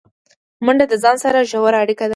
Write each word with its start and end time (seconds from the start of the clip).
منډه 0.65 0.85
د 0.91 0.93
ځان 1.03 1.15
سره 1.23 1.47
ژوره 1.49 1.77
اړیکه 1.83 2.03
ده 2.07 2.09